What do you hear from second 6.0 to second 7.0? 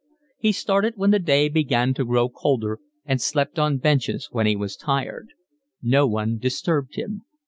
one disturbed